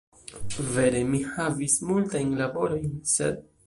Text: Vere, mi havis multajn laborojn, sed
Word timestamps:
Vere, 0.77 1.03
mi 1.11 1.21
havis 1.37 1.79
multajn 1.93 2.35
laborojn, 2.43 2.95
sed 3.17 3.45